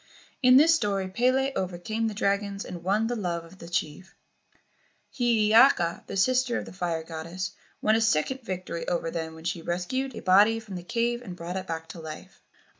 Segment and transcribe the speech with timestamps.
[0.41, 4.15] In this story Pele overcame the dragons and won the love of the chief.
[5.13, 7.51] Hiiaka, the sister of the fire goddess,
[7.83, 11.35] won a second victory over them when she rescued a body from the cave and
[11.35, 12.41] brought it back to life.